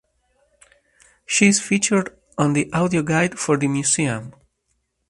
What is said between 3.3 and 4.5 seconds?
for the museum.